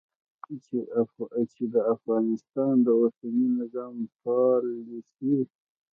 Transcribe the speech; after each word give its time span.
چې 1.53 1.63
د 1.73 1.75
افغانستان 1.93 2.73
د 2.85 2.87
اوسني 3.01 3.47
نظام 3.59 3.95
پالیسي 4.21 5.35